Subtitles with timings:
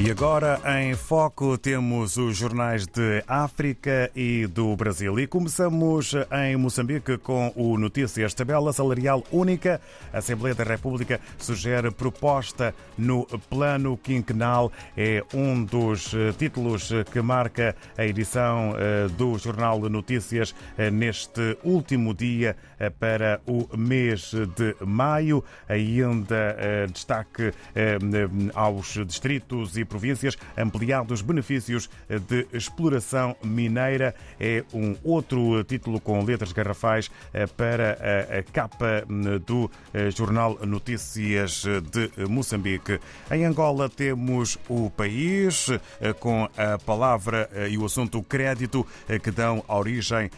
[0.00, 5.20] E agora em foco temos os jornais de África e do Brasil.
[5.20, 9.80] E começamos em Moçambique com o Notícias Tabela Salarial Única.
[10.12, 14.72] A Assembleia da República sugere proposta no plano quinquenal.
[14.96, 21.56] É um dos títulos que marca a edição eh, do Jornal de Notícias eh, neste
[21.62, 25.44] último dia eh, para o mês de maio.
[25.68, 26.56] Ainda
[26.92, 27.52] destaque
[28.54, 31.90] aos distritos e províncias, ampliados benefícios
[32.28, 34.14] de exploração mineira.
[34.38, 37.98] É um outro título com letras garrafais eh, para
[38.38, 43.00] a capa hum, do eh, jornal Notícias de Moçambique.
[43.30, 45.68] Em Angola temos o país
[46.00, 48.86] eh, com a palavra e o assunto crédito
[49.22, 50.30] que dão origem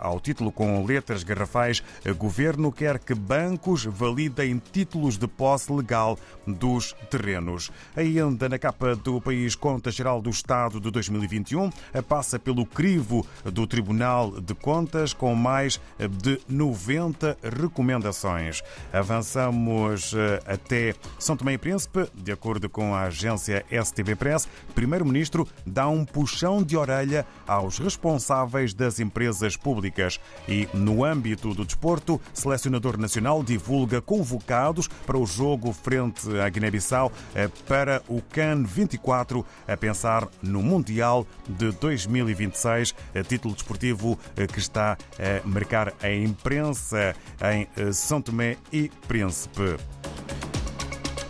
[0.00, 1.82] ao título com letras garrafais.
[2.16, 7.70] Governo quer que bancos validem títulos de posse legal dos terrenos.
[7.96, 11.70] Ainda na capa capa do país Conta Geral do Estado de 2021
[12.06, 15.80] passa pelo crivo do Tribunal de Contas com mais
[16.22, 18.62] de 90 recomendações.
[18.92, 25.48] Avançamos eh, até São Tomé e Príncipe, de acordo com a agência STV Press, Primeiro-Ministro
[25.66, 30.20] dá um puxão de orelha aos responsáveis das empresas públicas.
[30.48, 37.10] E no âmbito do desporto, selecionador nacional divulga convocados para o jogo frente à Guiné-Bissau
[37.34, 42.94] eh, para o CAN 24 a pensar no Mundial de 2026,
[43.26, 47.14] título desportivo eh, que está a marcar a imprensa
[47.52, 49.76] em eh, São Tomé e Príncipe.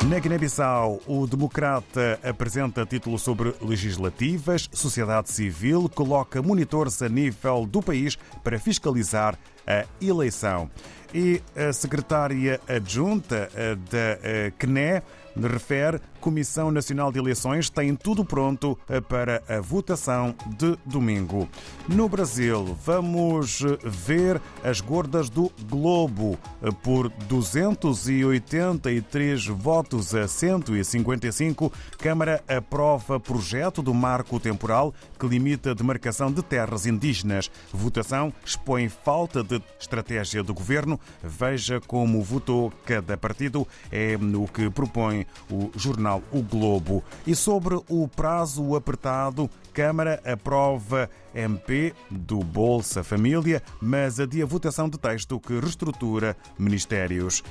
[0.07, 7.83] Na Guiné-Bissau, o Democrata apresenta título sobre legislativas, sociedade civil, coloca monitores a nível do
[7.83, 9.37] país para fiscalizar
[9.67, 10.71] a eleição.
[11.15, 13.49] E a secretária adjunta
[13.91, 15.03] da CNE
[15.47, 21.49] refere Comissão Nacional de Eleições tem tudo pronto eh, para a votação de domingo.
[21.89, 26.37] No Brasil, vamos eh, ver as gordas do Globo.
[26.63, 35.75] Eh, por 283 votos a 155, Câmara aprova projeto do marco temporal que limita a
[35.75, 37.51] demarcação de terras indígenas.
[37.73, 40.98] Votação expõe falta de estratégia do governo.
[41.23, 43.67] Veja como votou cada partido.
[43.91, 47.03] É o que propõe o jornal O Globo.
[47.27, 54.99] E sobre o prazo apertado, Câmara aprova MP do Bolsa Família, mas adia votação de
[54.99, 57.45] texto que reestrutura ministérios.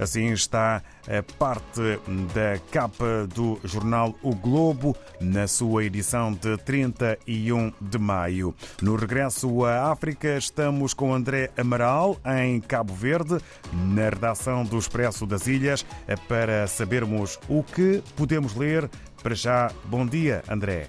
[0.00, 2.00] Assim está a parte
[2.32, 8.54] da capa do jornal O Globo, na sua edição de 31 de maio.
[8.80, 13.36] No regresso à África, estamos com André Amaral, em Cabo Verde,
[13.74, 15.84] na redação do Expresso das Ilhas,
[16.26, 18.88] para sabermos o que podemos ler.
[19.22, 20.88] Para já, bom dia, André.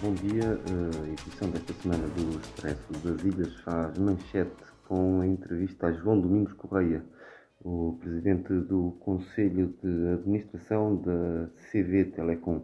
[0.00, 0.60] Bom dia.
[1.02, 4.52] A edição desta semana do Expresso das Ilhas faz manchete
[4.86, 7.02] com a entrevista a João Domingos Correia
[7.66, 12.62] o presidente do Conselho de Administração da CV Telecom.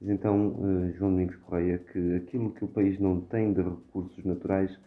[0.00, 4.24] Diz então eh, João Domingos Correia que aquilo que o país não tem de recursos
[4.24, 4.78] naturais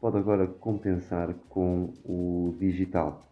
[0.00, 3.22] pode agora compensar com o digital.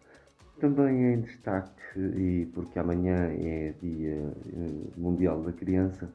[0.60, 6.08] Também em destaque, e porque amanhã é Dia eh, Mundial da Criança,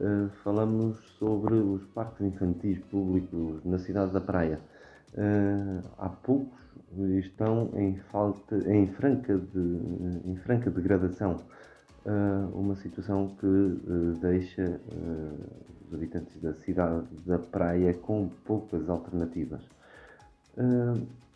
[0.00, 4.60] eh, falamos sobre os parques infantis públicos na cidade da Praia.
[5.98, 6.60] Há poucos
[7.18, 9.80] estão em, falta, em, franca, de,
[10.24, 11.36] em franca degradação.
[12.04, 15.38] Uh, uma situação que uh, deixa uh,
[15.86, 19.60] os habitantes da cidade da praia com poucas alternativas.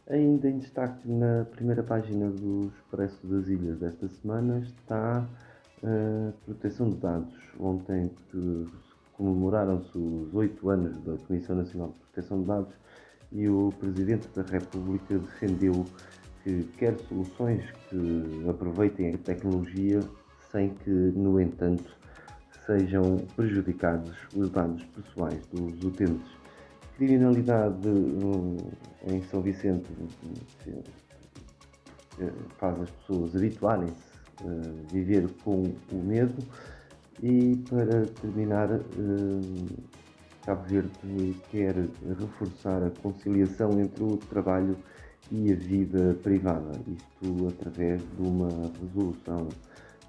[0.09, 5.27] ainda em destaque na primeira página do Expresso das Ilhas desta semana está
[5.83, 7.35] a proteção de dados.
[7.59, 8.11] Ontem
[9.15, 12.75] comemoraram-se os oito anos da Comissão Nacional de Proteção de Dados
[13.35, 15.85] e o Presidente da República defendeu
[16.43, 20.01] que quer soluções que aproveitem a tecnologia
[20.53, 21.85] sem que, no entanto,
[22.65, 26.33] sejam prejudicados os dados pessoais dos utentes.
[26.97, 27.89] Criminalidade
[29.09, 29.91] em São Vicente
[32.21, 36.41] eh, faz as pessoas habituarem-se a viver com o medo
[37.21, 38.81] e para terminar eh,
[40.45, 41.75] Cabo Verde quer
[42.19, 44.77] reforçar a conciliação entre o trabalho
[45.33, 48.49] e a vida privada, isto através de uma
[48.79, 49.49] resolução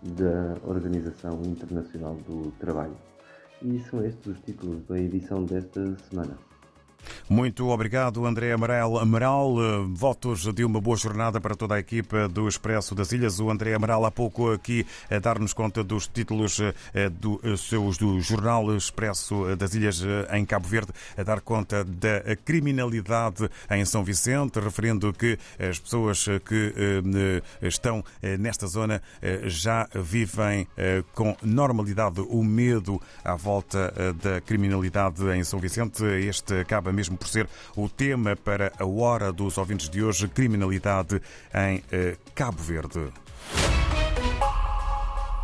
[0.04, 2.98] da Organização Internacional do Trabalho.
[3.62, 6.38] E são estes os títulos da edição desta semana.
[7.28, 9.00] Muito obrigado, André Amaral.
[9.00, 13.40] Amaral, eh, votos de uma boa jornada para toda a equipa do Expresso das Ilhas.
[13.40, 17.98] O André Amaral há pouco aqui a dar-nos conta dos títulos eh, do, eh, seus
[17.98, 24.04] do Jornal Expresso das Ilhas em Cabo Verde, a dar conta da criminalidade em São
[24.04, 26.74] Vicente, referindo que as pessoas que
[27.62, 28.04] estão
[28.38, 29.02] nesta zona
[29.46, 30.68] já vivem
[31.14, 36.04] com normalidade o medo à volta da criminalidade em São Vicente.
[36.04, 41.22] Este acaba mesmo por ser o tema para a hora dos ouvintes de hoje, criminalidade
[41.54, 43.12] em eh, Cabo Verde.